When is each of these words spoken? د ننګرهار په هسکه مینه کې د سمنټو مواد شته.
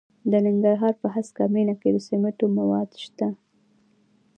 د 0.31 0.33
ننګرهار 0.45 0.93
په 1.01 1.07
هسکه 1.15 1.43
مینه 1.53 1.75
کې 1.81 1.89
د 1.91 1.97
سمنټو 2.07 2.45
مواد 2.57 2.89
شته. 3.03 3.27